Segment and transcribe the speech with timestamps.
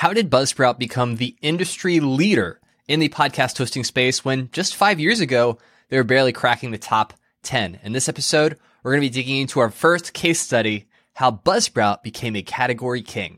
[0.00, 2.58] How did Buzzsprout become the industry leader
[2.88, 5.58] in the podcast hosting space when just five years ago,
[5.90, 7.80] they were barely cracking the top 10?
[7.82, 12.02] In this episode, we're going to be digging into our first case study, how Buzzsprout
[12.02, 13.36] became a category king.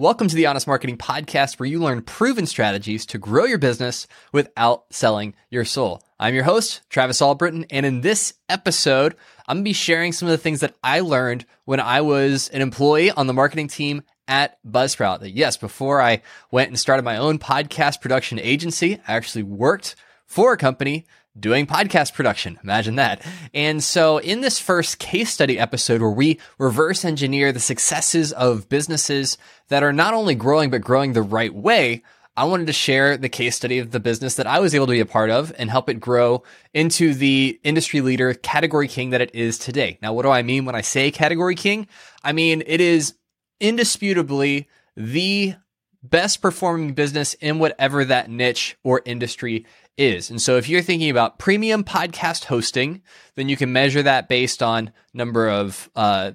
[0.00, 4.06] Welcome to the Honest Marketing Podcast, where you learn proven strategies to grow your business
[4.30, 6.04] without selling your soul.
[6.20, 9.16] I'm your host, Travis Albritton, and in this episode,
[9.48, 12.48] I'm going to be sharing some of the things that I learned when I was
[12.50, 15.18] an employee on the marketing team at Buzzsprout.
[15.18, 16.22] That yes, before I
[16.52, 21.06] went and started my own podcast production agency, I actually worked for a company
[21.40, 22.58] doing podcast production.
[22.62, 23.24] Imagine that.
[23.54, 28.68] And so in this first case study episode where we reverse engineer the successes of
[28.68, 29.38] businesses
[29.68, 32.02] that are not only growing, but growing the right way,
[32.36, 34.92] I wanted to share the case study of the business that I was able to
[34.92, 39.20] be a part of and help it grow into the industry leader category king that
[39.20, 39.98] it is today.
[40.00, 41.88] Now, what do I mean when I say category king?
[42.22, 43.14] I mean, it is
[43.58, 45.56] indisputably the
[46.00, 49.66] best performing business in whatever that niche or industry
[49.98, 50.30] is.
[50.30, 53.02] And so if you're thinking about premium podcast hosting,
[53.34, 56.32] then you can measure that based on number of uh,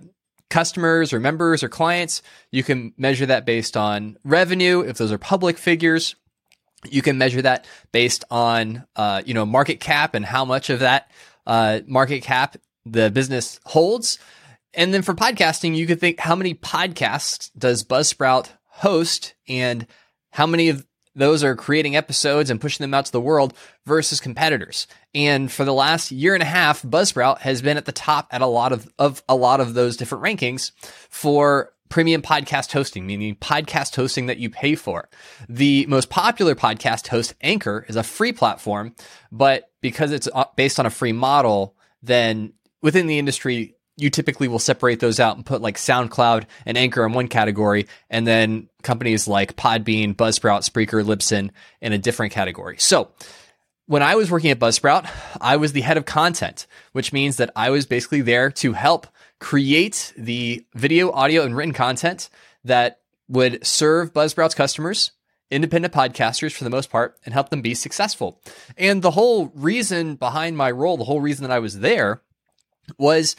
[0.50, 2.22] customers or members or clients.
[2.52, 6.16] You can measure that based on revenue, if those are public figures.
[6.86, 10.80] You can measure that based on, uh, you know, market cap and how much of
[10.80, 11.09] that
[11.47, 14.19] uh, market cap the business holds.
[14.73, 19.88] And then for podcasting, you could think how many podcasts does Buzzsprout host and
[20.31, 23.53] how many of those are creating episodes and pushing them out to the world
[23.86, 24.88] versus competitors.
[25.14, 28.42] And for the last year and a half, Buzzsprout has been at the top at
[28.42, 30.72] a lot of, of a lot of those different rankings
[31.09, 35.08] for premium podcast hosting, meaning podcast hosting that you pay for.
[35.47, 38.95] The most popular podcast host, Anchor, is a free platform,
[39.31, 44.48] but because it's uh, based on a free model, then within the industry, you typically
[44.48, 48.70] will separate those out and put like SoundCloud and Anchor in one category, and then
[48.82, 52.78] companies like Podbean, Buzzsprout, Spreaker, Libsyn in a different category.
[52.80, 53.12] So
[53.86, 55.09] when I was working at Buzzsprout,
[55.40, 59.08] I was the head of content, which means that I was basically there to help
[59.40, 62.30] create the video, audio, and written content
[62.64, 65.12] that would serve Buzzsprout's customers,
[65.52, 68.42] independent podcasters for the most part, and help them be successful.
[68.78, 72.22] And the whole reason behind my role, the whole reason that I was there
[72.98, 73.36] was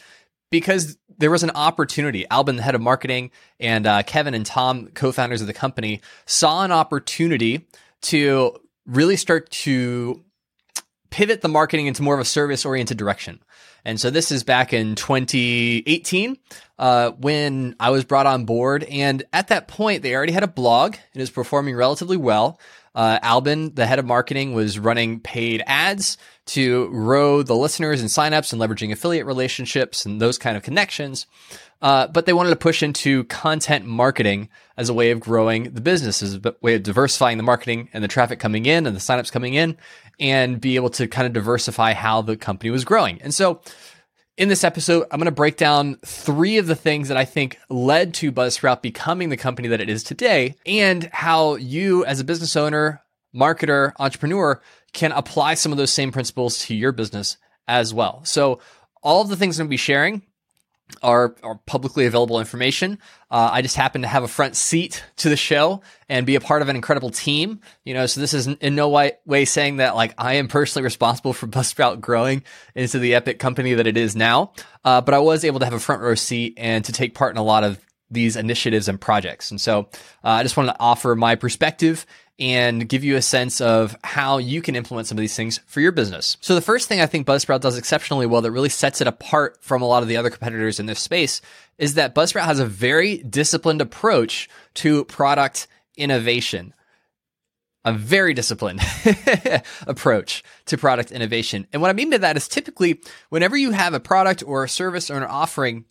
[0.54, 2.30] because there was an opportunity.
[2.30, 6.62] Alban, the head of marketing, and uh, Kevin and Tom, co-founders of the company, saw
[6.62, 7.66] an opportunity
[8.02, 8.56] to
[8.86, 10.22] really start to
[11.10, 13.42] pivot the marketing into more of a service-oriented direction.
[13.84, 16.38] And so this is back in 2018
[16.78, 18.84] uh, when I was brought on board.
[18.84, 20.94] And at that point, they already had a blog.
[20.94, 22.60] And it was performing relatively well.
[22.94, 26.16] Uh, Alban, the head of marketing, was running paid ads
[26.46, 31.26] to grow the listeners and signups and leveraging affiliate relationships and those kind of connections.
[31.82, 35.80] Uh, but they wanted to push into content marketing as a way of growing the
[35.80, 39.00] business, as a way of diversifying the marketing and the traffic coming in and the
[39.00, 39.76] signups coming in,
[40.18, 43.20] and be able to kind of diversify how the company was growing.
[43.20, 43.60] And so
[44.36, 47.58] in this episode, I'm going to break down three of the things that I think
[47.68, 52.24] led to Buzzsprout becoming the company that it is today and how you as a
[52.24, 53.02] business owner,
[53.34, 54.60] marketer, entrepreneur
[54.92, 57.36] can apply some of those same principles to your business
[57.68, 58.24] as well.
[58.24, 58.60] So
[59.02, 60.22] all of the things I'm going to be sharing
[61.02, 62.98] are, are publicly available information.
[63.30, 66.40] Uh, I just happen to have a front seat to the show and be a
[66.40, 67.60] part of an incredible team.
[67.84, 70.84] You know, so this is in no way, way saying that like I am personally
[70.84, 74.52] responsible for Buzzsprout growing into the epic company that it is now.
[74.84, 77.32] Uh, but I was able to have a front row seat and to take part
[77.32, 77.80] in a lot of
[78.10, 79.50] these initiatives and projects.
[79.50, 79.88] And so
[80.22, 82.06] uh, I just wanted to offer my perspective
[82.38, 85.80] and give you a sense of how you can implement some of these things for
[85.80, 86.36] your business.
[86.40, 89.58] So the first thing I think Buzzsprout does exceptionally well that really sets it apart
[89.62, 91.40] from a lot of the other competitors in this space
[91.78, 96.74] is that Buzzsprout has a very disciplined approach to product innovation.
[97.84, 98.80] A very disciplined
[99.86, 101.66] approach to product innovation.
[101.72, 104.68] And what I mean by that is typically whenever you have a product or a
[104.68, 105.84] service or an offering,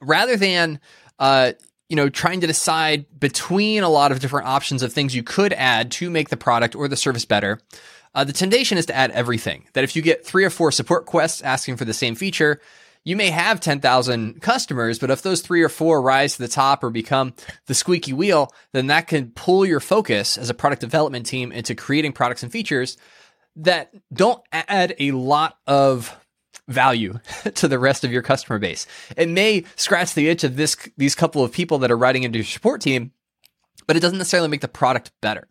[0.00, 0.80] rather than
[1.18, 1.52] uh,
[1.88, 5.52] you know, trying to decide between a lot of different options of things you could
[5.54, 7.60] add to make the product or the service better.
[8.14, 9.66] Uh, the temptation is to add everything.
[9.72, 12.60] That if you get three or four support quests asking for the same feature,
[13.04, 16.84] you may have 10,000 customers, but if those three or four rise to the top
[16.84, 17.32] or become
[17.66, 21.74] the squeaky wheel, then that can pull your focus as a product development team into
[21.74, 22.98] creating products and features
[23.56, 26.17] that don't add a lot of
[26.68, 27.18] value
[27.54, 28.86] to the rest of your customer base.
[29.16, 32.38] It may scratch the itch of this these couple of people that are writing into
[32.38, 33.12] your support team,
[33.86, 35.48] but it doesn't necessarily make the product better.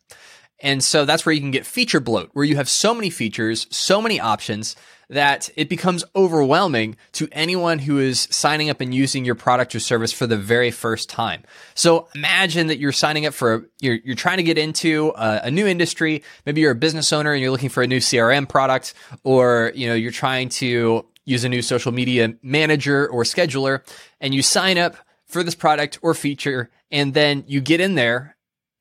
[0.59, 3.68] And so that's where you can get feature bloat, where you have so many features,
[3.69, 4.75] so many options
[5.09, 9.80] that it becomes overwhelming to anyone who is signing up and using your product or
[9.80, 11.44] service for the very first time.
[11.75, 15.42] So imagine that you're signing up for, a, you're, you're trying to get into a,
[15.44, 16.24] a, new industry.
[16.45, 18.94] Maybe you're a business owner and you're looking for a new CRM product,
[19.24, 23.81] or, you know, you're trying to use a new social media manager or scheduler
[24.19, 24.95] and you sign up
[25.25, 26.69] for this product or feature.
[26.92, 28.37] And then you get in there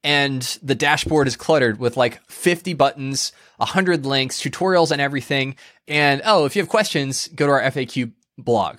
[0.06, 5.56] and the dashboard is cluttered with like 50 buttons, 100 links, tutorials and everything.
[5.88, 8.78] And oh, if you have questions, go to our FAQ blog.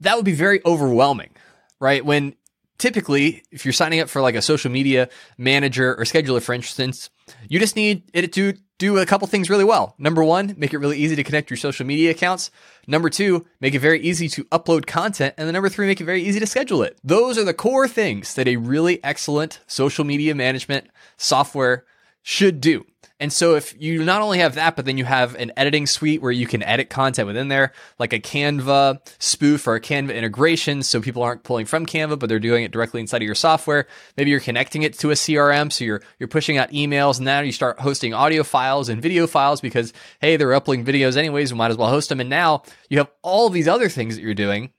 [0.00, 1.36] That would be very overwhelming,
[1.80, 2.02] right?
[2.02, 2.34] When
[2.78, 7.10] typically, if you're signing up for like a social media manager or scheduler, for instance,
[7.50, 9.94] you just need it to do a couple things really well.
[9.98, 12.50] Number one, make it really easy to connect your social media accounts.
[12.86, 15.34] Number two, make it very easy to upload content.
[15.38, 16.98] And then number three, make it very easy to schedule it.
[17.02, 21.84] Those are the core things that a really excellent social media management software
[22.22, 22.84] should do.
[23.18, 26.20] And so if you not only have that, but then you have an editing suite
[26.20, 30.82] where you can edit content within there, like a Canva spoof or a Canva integration.
[30.82, 33.86] So people aren't pulling from Canva, but they're doing it directly inside of your software.
[34.18, 35.72] Maybe you're connecting it to a CRM.
[35.72, 39.26] So you're, you're pushing out emails and now you start hosting audio files and video
[39.26, 41.52] files because, hey, they're uploading videos anyways.
[41.52, 42.20] We might as well host them.
[42.20, 44.72] And now you have all these other things that you're doing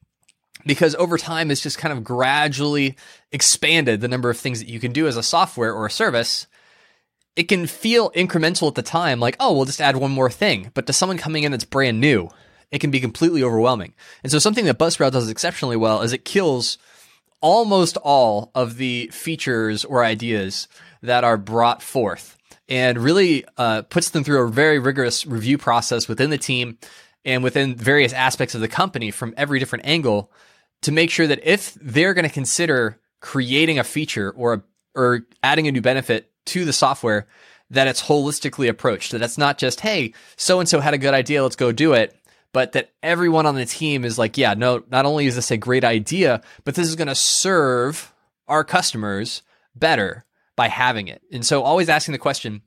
[0.63, 2.97] because over time it's just kind of gradually
[3.31, 6.45] expanded the number of things that you can do as a software or a service
[7.37, 10.71] it can feel incremental at the time, like, oh, we'll just add one more thing.
[10.73, 12.29] But to someone coming in that's brand new,
[12.71, 13.93] it can be completely overwhelming.
[14.23, 16.79] And so something that Buzzsprout does exceptionally well is it kills
[17.39, 20.67] almost all of the features or ideas
[21.03, 26.07] that are brought forth and really uh, puts them through a very rigorous review process
[26.07, 26.79] within the team
[27.23, 30.31] and within various aspects of the company from every different angle
[30.81, 34.63] to make sure that if they're going to consider creating a feature or a,
[34.95, 37.27] or adding a new benefit to the software
[37.69, 39.11] that it's holistically approached.
[39.11, 41.93] That it's not just, hey, so and so had a good idea, let's go do
[41.93, 42.15] it.
[42.53, 45.57] But that everyone on the team is like, yeah, no, not only is this a
[45.57, 48.13] great idea, but this is going to serve
[48.47, 49.43] our customers
[49.75, 51.21] better by having it.
[51.31, 52.61] And so always asking the question,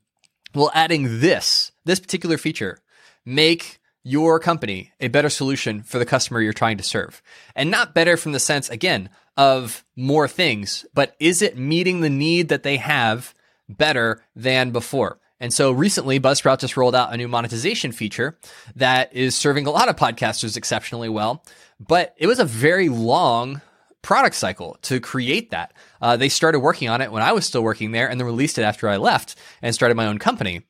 [0.53, 2.79] will adding this, this particular feature,
[3.25, 7.21] make your company a better solution for the customer you're trying to serve?
[7.55, 12.09] And not better from the sense, again, of more things, but is it meeting the
[12.09, 13.33] need that they have
[13.77, 15.19] better than before.
[15.39, 18.37] And so recently, Buzzsprout just rolled out a new monetization feature
[18.75, 21.43] that is serving a lot of podcasters exceptionally well.
[21.79, 23.61] But it was a very long
[24.03, 25.73] product cycle to create that.
[25.99, 28.59] Uh, they started working on it when I was still working there and then released
[28.59, 30.61] it after I left and started my own company,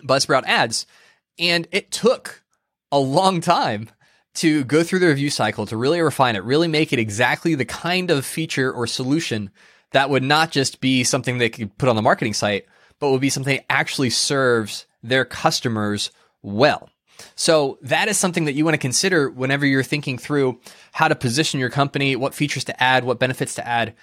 [0.00, 0.86] Buzzsprout Ads.
[1.38, 2.42] And it took
[2.90, 3.88] a long time
[4.34, 7.64] to go through the review cycle to really refine it, really make it exactly the
[7.64, 9.50] kind of feature or solution
[9.92, 12.66] that would not just be something they could put on the marketing site,
[12.98, 16.10] but would be something that actually serves their customers
[16.42, 16.88] well.
[17.34, 20.60] So that is something that you want to consider whenever you're thinking through
[20.92, 23.94] how to position your company, what features to add, what benefits to add.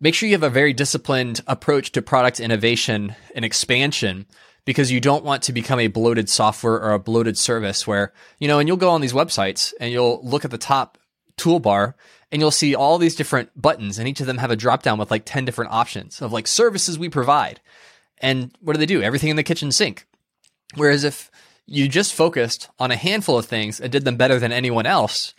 [0.00, 4.26] Make sure you have a very disciplined approach to product innovation and expansion
[4.64, 8.48] because you don't want to become a bloated software or a bloated service where, you
[8.48, 10.98] know, and you'll go on these websites and you'll look at the top
[11.40, 11.94] toolbar
[12.32, 14.98] and you'll see all these different buttons and each of them have a drop down
[14.98, 17.60] with like 10 different options of like services we provide.
[18.18, 19.02] And what do they do?
[19.02, 20.06] Everything in the kitchen sink.
[20.74, 21.30] Whereas if
[21.66, 25.34] you just focused on a handful of things and did them better than anyone else,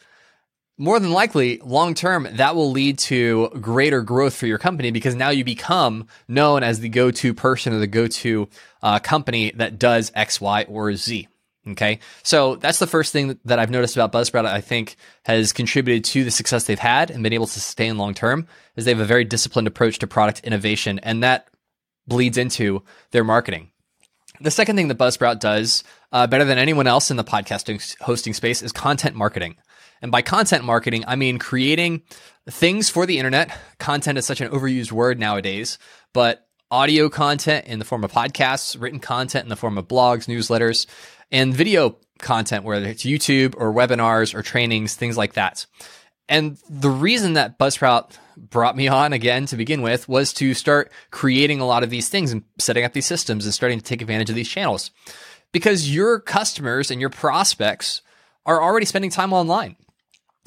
[0.77, 5.13] more than likely, long term, that will lead to greater growth for your company because
[5.13, 8.50] now you become known as the go to person or the go to
[8.81, 11.27] uh, company that does X, Y, or Z.
[11.68, 12.00] Okay.
[12.24, 14.46] So that's the first thing that I've noticed about Buzzsprout.
[14.46, 18.15] I think has contributed to the success they've had and been able to sustain long
[18.15, 21.48] term is they have a very disciplined approach to product innovation and that
[22.08, 23.70] bleeds into their marketing.
[24.39, 28.34] The second thing that Buzzsprout does uh, better than anyone else in the podcasting hosting
[28.34, 29.56] space is content marketing.
[30.01, 32.01] And by content marketing, I mean creating
[32.50, 33.56] things for the internet.
[33.77, 35.77] Content is such an overused word nowadays,
[36.12, 40.25] but audio content in the form of podcasts, written content in the form of blogs,
[40.25, 40.88] newsletters,
[41.31, 45.65] and video content, whether it's YouTube or webinars or trainings, things like that.
[46.29, 50.91] And the reason that Buzzsprout brought me on again to begin with was to start
[51.09, 54.01] creating a lot of these things and setting up these systems and starting to take
[54.01, 54.91] advantage of these channels.
[55.51, 58.01] Because your customers and your prospects
[58.45, 59.75] are already spending time online.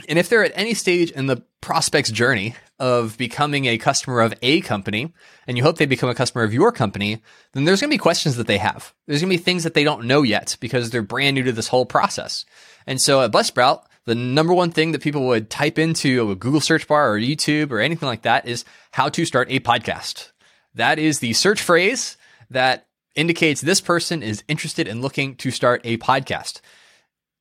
[0.08, 4.35] And if they're at any stage in the prospect's journey of becoming a customer of
[4.43, 5.12] a company
[5.47, 7.99] and you hope they become a customer of your company, then there's going to be
[7.99, 8.93] questions that they have.
[9.07, 11.52] There's going to be things that they don't know yet because they're brand new to
[11.52, 12.45] this whole process.
[12.87, 16.61] And so at Buzzsprout, the number one thing that people would type into a Google
[16.61, 20.33] search bar or YouTube or anything like that is how to start a podcast.
[20.75, 22.16] That is the search phrase
[22.50, 26.61] that indicates this person is interested in looking to start a podcast.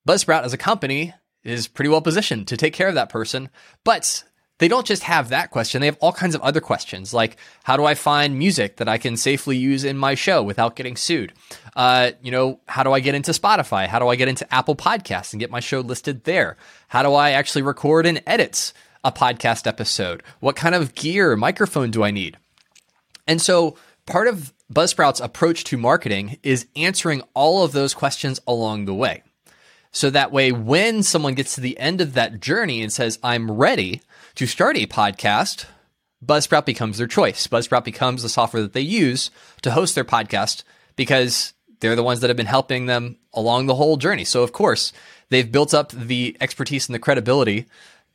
[0.07, 1.13] Buzzsprout as a company
[1.43, 3.49] is pretty well positioned to take care of that person,
[3.83, 4.23] but
[4.63, 5.81] they don't just have that question.
[5.81, 8.97] They have all kinds of other questions, like how do I find music that I
[8.97, 11.33] can safely use in my show without getting sued?
[11.75, 13.87] Uh, you know, how do I get into Spotify?
[13.87, 16.55] How do I get into Apple Podcasts and get my show listed there?
[16.87, 18.71] How do I actually record and edit
[19.03, 20.23] a podcast episode?
[20.39, 22.37] What kind of gear, microphone do I need?
[23.27, 28.85] And so part of Buzzsprout's approach to marketing is answering all of those questions along
[28.85, 29.23] the way.
[29.91, 33.51] So that way, when someone gets to the end of that journey and says, I'm
[33.51, 34.01] ready
[34.35, 35.65] to start a podcast,
[36.25, 37.47] Buzzsprout becomes their choice.
[37.47, 39.29] Buzzsprout becomes the software that they use
[39.61, 40.63] to host their podcast
[40.95, 44.23] because they're the ones that have been helping them along the whole journey.
[44.23, 44.93] So, of course,
[45.29, 47.65] they've built up the expertise and the credibility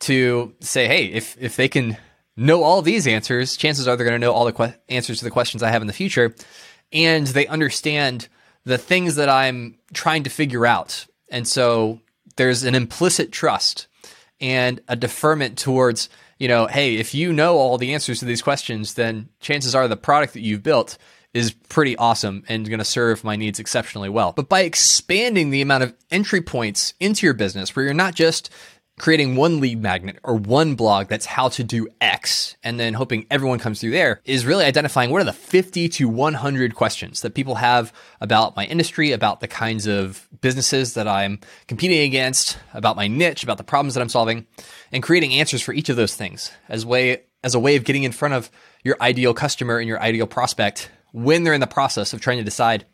[0.00, 1.96] to say, hey, if, if they can
[2.36, 5.24] know all these answers, chances are they're going to know all the que- answers to
[5.24, 6.34] the questions I have in the future.
[6.92, 8.28] And they understand
[8.64, 12.00] the things that I'm trying to figure out and so
[12.36, 13.86] there's an implicit trust
[14.40, 18.42] and a deferment towards, you know, hey, if you know all the answers to these
[18.42, 20.98] questions, then chances are the product that you've built
[21.34, 24.32] is pretty awesome and going to serve my needs exceptionally well.
[24.32, 28.50] But by expanding the amount of entry points into your business where you're not just
[28.98, 33.26] creating one lead magnet or one blog that's how to do X and then hoping
[33.30, 37.34] everyone comes through there is really identifying what are the 50 to 100 questions that
[37.34, 42.96] people have about my industry, about the kinds of businesses that I'm competing against, about
[42.96, 44.46] my niche, about the problems that I'm solving,
[44.92, 48.02] and creating answers for each of those things as way as a way of getting
[48.02, 48.50] in front of
[48.82, 52.44] your ideal customer and your ideal prospect when they're in the process of trying to
[52.44, 52.84] decide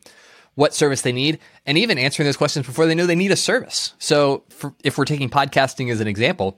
[0.55, 3.35] what service they need, and even answering those questions before they know they need a
[3.35, 3.93] service.
[3.99, 6.57] So, for, if we're taking podcasting as an example,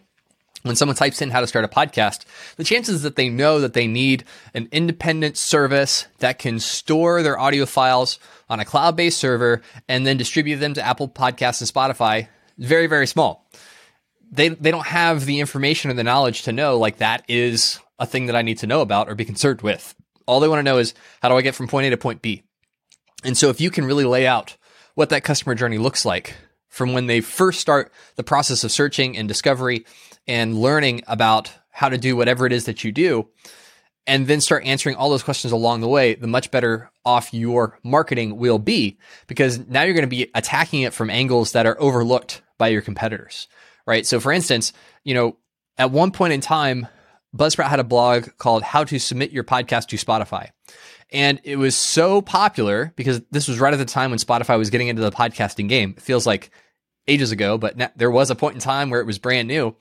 [0.63, 2.25] when someone types in how to start a podcast,
[2.55, 4.23] the chances that they know that they need
[4.53, 10.05] an independent service that can store their audio files on a cloud based server and
[10.05, 12.27] then distribute them to Apple Podcasts and Spotify
[12.57, 13.45] very, very small.
[14.31, 18.05] They, they don't have the information or the knowledge to know like that is a
[18.05, 19.95] thing that I need to know about or be concerned with.
[20.25, 22.21] All they want to know is how do I get from point A to point
[22.21, 22.43] B?
[23.27, 24.55] And so if you can really lay out
[24.95, 26.35] what that customer journey looks like
[26.69, 29.85] from when they first start the process of searching and discovery
[30.27, 33.27] and learning about how to do whatever it is that you do,
[34.07, 37.77] and then start answering all those questions along the way, the much better off your
[37.83, 41.79] marketing will be because now you're going to be attacking it from angles that are
[41.81, 43.49] overlooked by your competitors,
[43.85, 44.05] right?
[44.05, 44.71] So for instance,
[45.03, 45.35] you know,
[45.77, 46.87] at one point in time,
[47.35, 50.51] Buzzsprout had a blog called How to Submit Your Podcast to Spotify.
[51.11, 54.69] And it was so popular because this was right at the time when Spotify was
[54.69, 55.93] getting into the podcasting game.
[55.95, 56.51] It feels like
[57.07, 59.75] ages ago, but there was a point in time where it was brand new.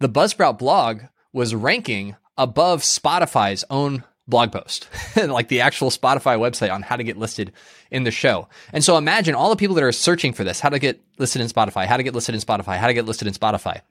[0.00, 1.02] The Buzzsprout blog
[1.32, 7.04] was ranking above Spotify's own blog post, like the actual Spotify website on how to
[7.04, 7.52] get listed
[7.90, 8.48] in the show.
[8.72, 11.42] And so imagine all the people that are searching for this, how to get listed
[11.42, 13.82] in Spotify, how to get listed in Spotify, how to get listed in Spotify.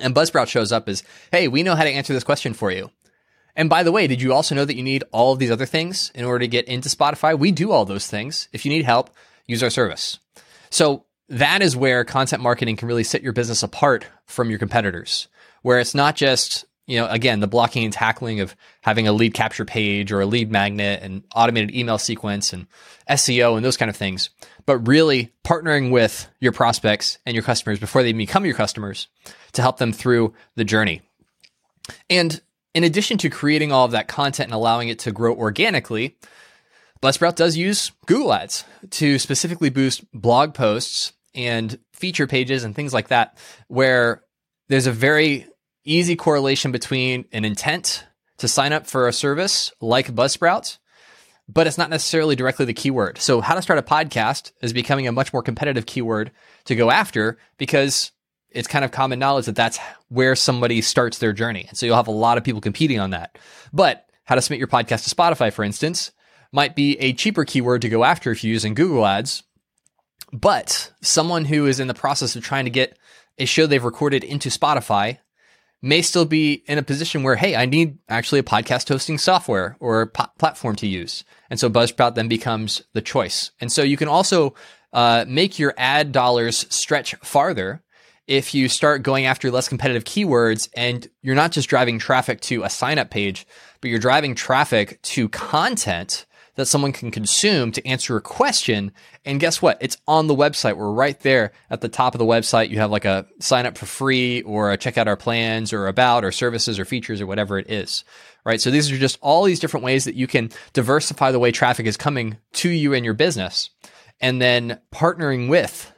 [0.00, 2.90] And Buzzsprout shows up as, hey, we know how to answer this question for you.
[3.56, 5.66] And by the way, did you also know that you need all of these other
[5.66, 7.36] things in order to get into Spotify?
[7.36, 8.48] We do all those things.
[8.52, 9.10] If you need help,
[9.46, 10.18] use our service.
[10.70, 15.28] So that is where content marketing can really set your business apart from your competitors,
[15.62, 19.34] where it's not just, you know, again, the blocking and tackling of having a lead
[19.34, 22.66] capture page or a lead magnet and automated email sequence and
[23.10, 24.30] SEO and those kind of things,
[24.66, 29.08] but really partnering with your prospects and your customers before they become your customers
[29.52, 31.00] to help them through the journey.
[32.10, 32.40] And
[32.76, 36.18] in addition to creating all of that content and allowing it to grow organically,
[37.02, 42.92] Buzzsprout does use Google Ads to specifically boost blog posts and feature pages and things
[42.92, 44.24] like that, where
[44.68, 45.46] there's a very
[45.84, 48.04] easy correlation between an intent
[48.38, 50.76] to sign up for a service like Buzzsprout,
[51.48, 53.16] but it's not necessarily directly the keyword.
[53.16, 56.30] So, how to start a podcast is becoming a much more competitive keyword
[56.66, 58.12] to go after because
[58.56, 61.66] it's kind of common knowledge that that's where somebody starts their journey.
[61.68, 63.38] And so you'll have a lot of people competing on that.
[63.72, 66.10] But how to submit your podcast to Spotify, for instance,
[66.52, 69.42] might be a cheaper keyword to go after if you're using Google Ads.
[70.32, 72.98] But someone who is in the process of trying to get
[73.38, 75.18] a show they've recorded into Spotify
[75.82, 79.76] may still be in a position where, hey, I need actually a podcast hosting software
[79.78, 81.22] or po- platform to use.
[81.50, 83.50] And so Buzzsprout then becomes the choice.
[83.60, 84.54] And so you can also
[84.92, 87.82] uh, make your ad dollars stretch farther
[88.26, 92.64] if you start going after less competitive keywords and you're not just driving traffic to
[92.64, 93.46] a sign up page,
[93.80, 98.90] but you're driving traffic to content that someone can consume to answer a question.
[99.24, 99.78] And guess what?
[99.80, 100.76] It's on the website.
[100.76, 102.70] We're right there at the top of the website.
[102.70, 105.86] You have like a sign up for free or a check out our plans or
[105.86, 108.04] about or services or features or whatever it is.
[108.44, 108.60] Right.
[108.60, 111.86] So these are just all these different ways that you can diversify the way traffic
[111.86, 113.70] is coming to you and your business
[114.20, 115.92] and then partnering with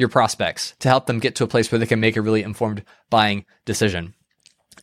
[0.00, 2.42] your prospects to help them get to a place where they can make a really
[2.42, 4.14] informed buying decision.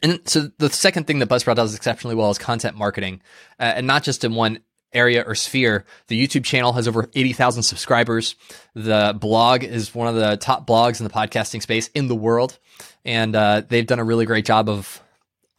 [0.04, 3.22] And so the second thing that Buzzsprout does exceptionally well is content marketing,
[3.60, 4.60] uh, and not just in one
[4.94, 5.86] area or sphere.
[6.08, 8.36] The YouTube channel has over 80,000 subscribers.
[8.76, 12.60] The blog is one of the top blogs in the podcasting space in the world.
[13.04, 15.02] And uh, they've done a really great job of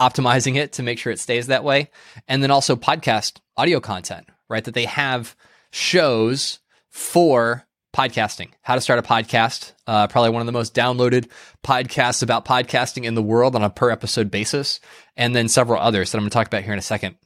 [0.00, 1.90] optimizing it to make sure it stays that way.
[2.28, 4.64] And then also podcast audio content, right?
[4.64, 5.36] That they have
[5.72, 9.72] shows for podcasting, how to start a podcast.
[9.86, 11.28] Uh, probably one of the most downloaded
[11.64, 14.80] podcasts about podcasting in the world on a per episode basis,
[15.16, 17.16] and then several others that I'm going to talk about here in a second.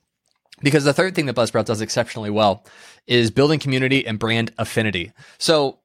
[0.61, 2.65] Because the third thing that Buzzsprout does exceptionally well
[3.07, 5.13] is building community and brand affinity.
[5.39, 5.81] So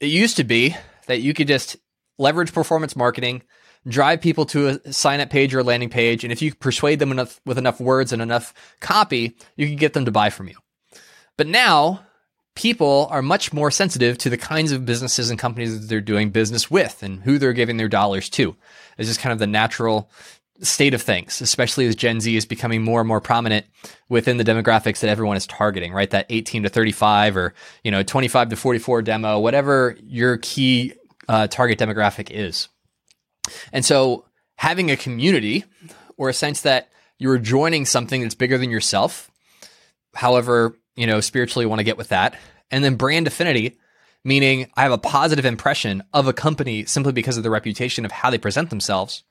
[0.00, 0.74] it used to be
[1.06, 1.76] that you could just
[2.18, 3.42] leverage performance marketing,
[3.86, 6.98] drive people to a sign up page or a landing page, and if you persuade
[6.98, 10.48] them enough with enough words and enough copy, you can get them to buy from
[10.48, 10.56] you.
[11.36, 12.06] But now
[12.56, 16.30] people are much more sensitive to the kinds of businesses and companies that they're doing
[16.30, 18.56] business with and who they're giving their dollars to.
[18.98, 20.10] It's just kind of the natural
[20.62, 23.66] state of things, especially as Gen Z is becoming more and more prominent
[24.08, 26.08] within the demographics that everyone is targeting, right?
[26.10, 30.94] That 18 to 35 or, you know, 25 to 44 demo, whatever your key
[31.28, 32.68] uh, target demographic is.
[33.70, 34.24] And so
[34.56, 35.64] having a community
[36.16, 39.30] or a sense that you're joining something that's bigger than yourself,
[40.14, 42.38] however you know, spiritually want to get with that.
[42.70, 43.78] And then brand affinity,
[44.24, 48.12] meaning I have a positive impression of a company simply because of the reputation of
[48.12, 49.22] how they present themselves.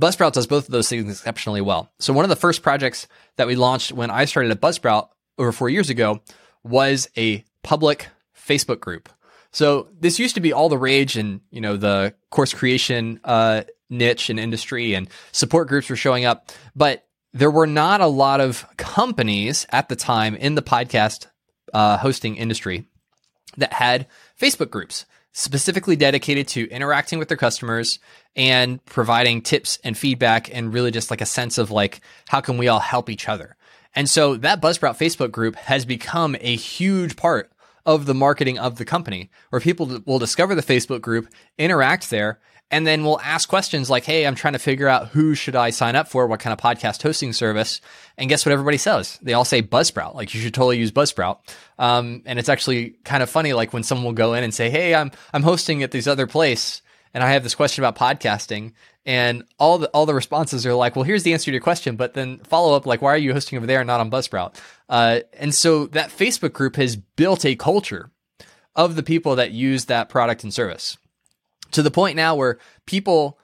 [0.00, 1.92] Buzzsprout does both of those things exceptionally well.
[1.98, 5.52] So one of the first projects that we launched when I started at Buzzsprout over
[5.52, 6.20] four years ago
[6.64, 9.08] was a public Facebook group.
[9.52, 13.64] So this used to be all the rage and, you know, the course creation, uh,
[13.90, 16.50] niche and industry and support groups were showing up.
[16.74, 21.26] But there were not a lot of companies at the time in the podcast
[21.72, 22.86] uh, hosting industry
[23.56, 24.06] that had
[24.38, 27.98] Facebook groups specifically dedicated to interacting with their customers
[28.36, 32.58] and providing tips and feedback and really just like a sense of like how can
[32.58, 33.56] we all help each other.
[33.94, 37.50] And so that Buzzsprout Facebook group has become a huge part
[37.84, 41.28] of the marketing of the company where people will discover the Facebook group,
[41.58, 42.38] interact there,
[42.72, 45.70] and then we'll ask questions like, "Hey, I'm trying to figure out who should I
[45.70, 47.82] sign up for, what kind of podcast hosting service."
[48.16, 49.18] And guess what everybody says?
[49.22, 50.14] They all say Buzzsprout.
[50.14, 51.38] Like you should totally use Buzzsprout.
[51.78, 54.70] Um, and it's actually kind of funny, like when someone will go in and say,
[54.70, 56.80] "Hey, I'm I'm hosting at this other place,
[57.12, 58.72] and I have this question about podcasting,"
[59.04, 61.96] and all the all the responses are like, "Well, here's the answer to your question,"
[61.96, 64.56] but then follow up like, "Why are you hosting over there and not on Buzzsprout?"
[64.88, 68.10] Uh, and so that Facebook group has built a culture
[68.74, 70.96] of the people that use that product and service
[71.72, 73.38] to the point now where people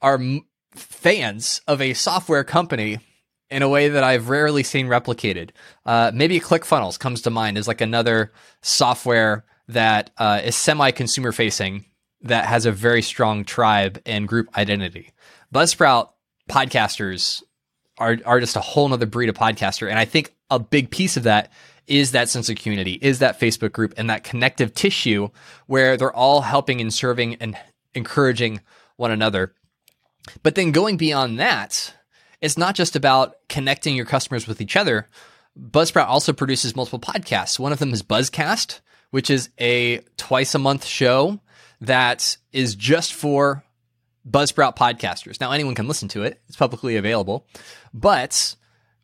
[0.00, 2.98] are m- fans of a software company
[3.50, 5.50] in a way that I've rarely seen replicated.
[5.84, 8.32] Uh, maybe ClickFunnels comes to mind as like another
[8.62, 11.84] software that uh, is semi consumer facing
[12.22, 15.10] that has a very strong tribe and group identity.
[15.52, 16.10] Buzzsprout
[16.48, 17.42] podcasters
[17.98, 19.88] are, are just a whole nother breed of podcaster.
[19.88, 21.52] And I think a big piece of that
[21.86, 25.28] is that sense of community, is that Facebook group and that connective tissue
[25.66, 27.56] where they're all helping and serving and
[27.94, 28.60] encouraging
[28.96, 29.54] one another.
[30.42, 31.94] But then going beyond that,
[32.40, 35.08] it's not just about connecting your customers with each other.
[35.58, 37.58] Buzzsprout also produces multiple podcasts.
[37.58, 41.40] One of them is Buzzcast, which is a twice a month show
[41.80, 43.64] that is just for
[44.28, 45.40] Buzzsprout podcasters.
[45.40, 47.46] Now, anyone can listen to it, it's publicly available.
[47.92, 48.56] But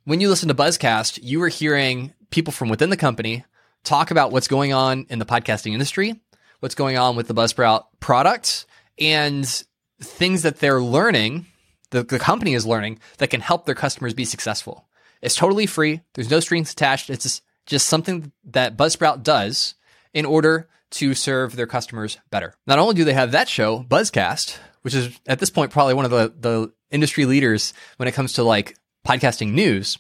[0.05, 3.45] when you listen to Buzzcast, you are hearing people from within the company
[3.85, 6.21] talk about what's going on in the podcasting industry,
[6.61, 8.67] what's going on with the Buzzsprout products,
[8.99, 9.65] and
[10.01, 11.47] things that they're learning,
[11.91, 14.89] the, the company is learning that can help their customers be successful.
[15.23, 16.03] It's totally free.
[16.15, 17.11] There's no strings attached.
[17.11, 19.75] It's just, just something that Buzzsprout does
[20.13, 22.55] in order to serve their customers better.
[22.67, 26.05] Not only do they have that show, Buzzcast, which is at this point probably one
[26.05, 29.99] of the, the industry leaders when it comes to like podcasting news,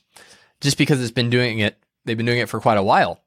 [0.61, 1.79] just because it's been doing it,
[2.09, 3.21] they've been doing it for quite a while.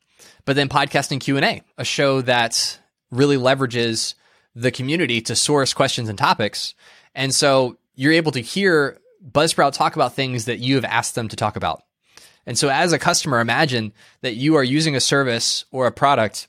[0.45, 2.79] But then podcasting Q&A, a show that
[3.11, 4.15] really leverages
[4.55, 6.73] the community to source questions and topics.
[7.15, 11.27] And so you're able to hear Buzzsprout talk about things that you have asked them
[11.27, 11.83] to talk about.
[12.45, 16.47] And so as a customer, imagine that you are using a service or a product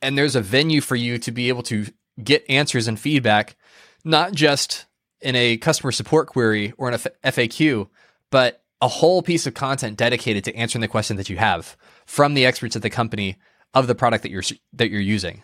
[0.00, 1.86] and there's a venue for you to be able to
[2.22, 3.56] get answers and feedback,
[4.04, 4.86] not just
[5.20, 7.88] in a customer support query or in a FAQ,
[8.30, 11.76] but a whole piece of content dedicated to answering the question that you have.
[12.04, 13.36] from the experts at the company
[13.74, 15.42] of the product that you're that you're using.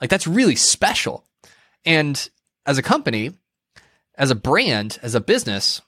[0.00, 1.24] Like that's really special.
[1.84, 2.28] And
[2.66, 3.32] as a company,
[4.16, 5.82] as a brand, as a business,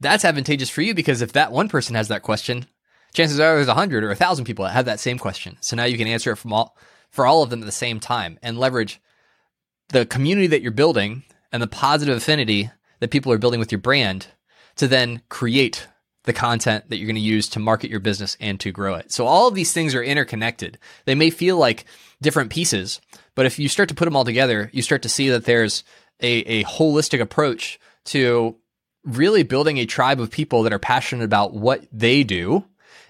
[0.00, 2.66] that's advantageous for you because if that one person has that question,
[3.14, 5.56] chances are there's a hundred or a thousand people that have that same question.
[5.60, 6.76] So now you can answer it from all
[7.10, 9.00] for all of them at the same time and leverage
[9.88, 12.70] the community that you're building and the positive affinity
[13.00, 14.26] that people are building with your brand
[14.76, 15.86] to then create
[16.24, 19.12] the content that you're going to use to market your business and to grow it.
[19.12, 20.78] So all of these things are interconnected.
[21.04, 21.86] They may feel like
[22.20, 23.00] different pieces,
[23.34, 25.84] but if you start to put them all together, you start to see that there's
[26.20, 28.56] a, a holistic approach to
[29.04, 32.64] really building a tribe of people that are passionate about what they do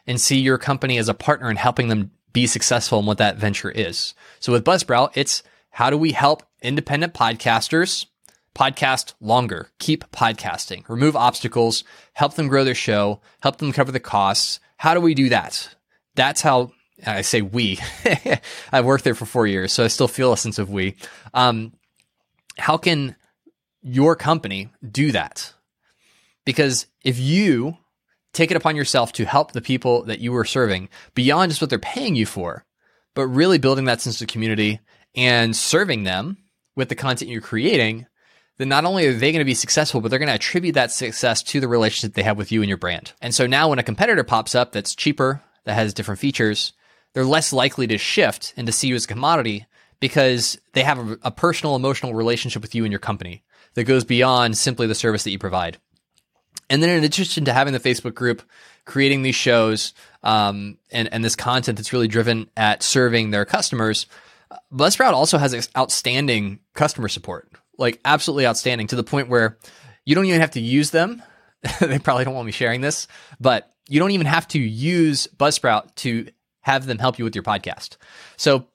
[0.07, 3.39] and see your company as a partner in helping them be successful in what that
[3.39, 4.15] venture is.
[4.41, 8.07] So with Buzzsprout, it's how do we help independent podcasters
[8.57, 14.01] podcast longer, keep podcasting, remove obstacles, help them grow their show, help them cover the
[14.01, 14.61] costs.
[14.79, 15.77] How do we do that?
[16.15, 16.73] That's how
[17.07, 17.79] I say we.
[18.73, 20.97] I've worked there for four years, so I still feel a sense of we.
[21.35, 21.75] Um,
[22.57, 23.15] how can
[23.83, 25.53] your company do that?
[26.47, 27.77] Because if you
[28.33, 31.69] take it upon yourself to help the people that you are serving beyond just what
[31.69, 32.65] they're paying you for,
[33.15, 34.81] but really building that sense of community
[35.15, 36.39] and serving them
[36.75, 38.07] with the content you're creating,
[38.59, 40.91] then not only are they going to be successful, but they're going to attribute that
[40.91, 43.13] success to the relationship they have with you and your brand.
[43.21, 46.73] And so now when a competitor pops up that's cheaper, that has different features,
[47.13, 49.67] they're less likely to shift and to see you as a commodity
[50.01, 53.43] because they have a, a personal, emotional relationship with you and your company
[53.75, 55.79] that goes beyond simply the service that you provide.
[56.69, 58.43] And then in addition to having the Facebook group,
[58.85, 59.93] creating these shows,
[60.23, 64.07] um, and, and this content that's really driven at serving their customers,
[64.73, 69.59] Buzzsprout also has outstanding customer support like absolutely outstanding to the point where
[70.05, 71.23] you don't even have to use them.
[71.81, 73.09] they probably don't want me sharing this,
[73.41, 76.29] but you don't even have to use Buzzsprout to
[76.61, 77.97] have them help you with your podcast.
[78.37, 78.67] So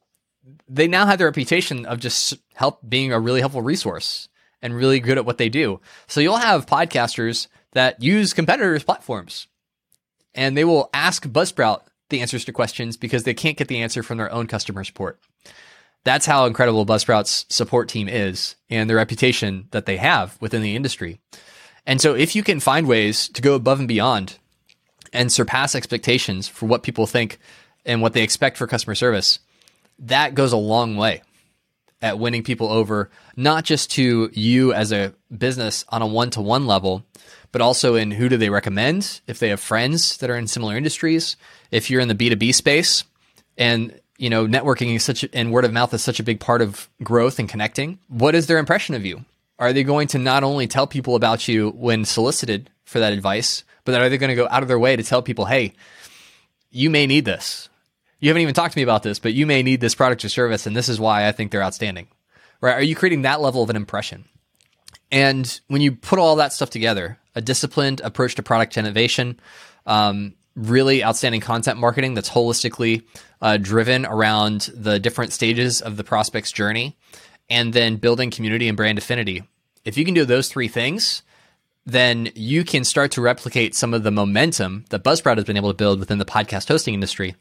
[0.67, 4.29] they now have the reputation of just help being a really helpful resource
[4.61, 5.81] and really good at what they do.
[6.07, 9.47] So you'll have podcasters that use competitors' platforms
[10.33, 14.03] and they will ask Buzzsprout the answers to questions because they can't get the answer
[14.03, 15.19] from their own customer support.
[16.03, 20.75] That's how incredible Buzzsprout's support team is and the reputation that they have within the
[20.75, 21.19] industry.
[21.85, 24.37] And so if you can find ways to go above and beyond
[25.13, 27.39] and surpass expectations for what people think
[27.85, 29.39] and what they expect for customer service,
[29.99, 31.21] that goes a long way
[32.01, 36.41] at winning people over, not just to you as a business on a one to
[36.41, 37.05] one level,
[37.51, 40.75] but also in who do they recommend, if they have friends that are in similar
[40.75, 41.37] industries,
[41.69, 43.03] if you're in the B2B space
[43.57, 46.61] and you know, networking is such and word of mouth is such a big part
[46.61, 47.97] of growth and connecting.
[48.07, 49.25] What is their impression of you?
[49.57, 53.63] Are they going to not only tell people about you when solicited for that advice,
[53.83, 55.73] but are they going to go out of their way to tell people, hey,
[56.69, 57.67] you may need this.
[58.19, 60.29] You haven't even talked to me about this, but you may need this product or
[60.29, 62.07] service, and this is why I think they're outstanding.
[62.61, 62.75] Right?
[62.75, 64.25] Are you creating that level of an impression?
[65.11, 69.39] And when you put all that stuff together, a disciplined approach to product innovation,
[69.87, 73.03] um, really outstanding content marketing that's holistically
[73.41, 76.97] uh, driven around the different stages of the prospect's journey,
[77.49, 79.43] and then building community and brand affinity.
[79.83, 81.23] If you can do those three things,
[81.85, 85.71] then you can start to replicate some of the momentum that Buzzsprout has been able
[85.71, 87.35] to build within the podcast hosting industry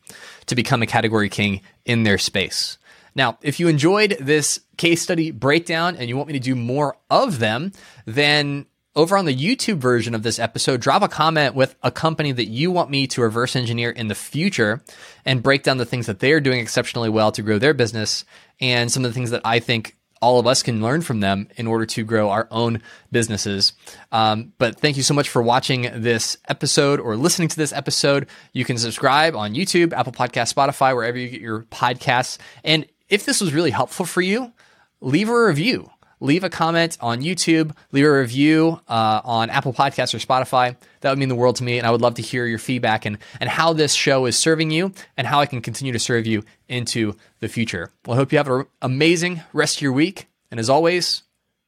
[0.47, 2.79] to become a category king in their space.
[3.15, 6.97] Now, if you enjoyed this case study breakdown and you want me to do more
[7.11, 7.73] of them,
[8.07, 12.33] then over on the YouTube version of this episode, drop a comment with a company
[12.33, 14.83] that you want me to reverse engineer in the future
[15.25, 18.25] and break down the things that they're doing exceptionally well to grow their business
[18.61, 21.49] and some of the things that I think all of us can learn from them
[21.57, 23.73] in order to grow our own businesses.
[24.13, 28.27] Um, but thank you so much for watching this episode or listening to this episode.
[28.53, 32.37] You can subscribe on YouTube, Apple Podcast, Spotify, wherever you get your podcasts.
[32.65, 34.53] And if this was really helpful for you,
[35.01, 40.15] leave a review leave a comment on YouTube, leave a review uh, on Apple Podcasts
[40.15, 40.77] or Spotify.
[41.01, 43.07] That would mean the world to me, and I would love to hear your feedback
[43.07, 46.27] and, and how this show is serving you and how I can continue to serve
[46.27, 47.91] you into the future.
[48.07, 51.23] Well, I hope you have an amazing rest of your week, and as always,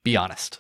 [0.05, 0.59] be honest.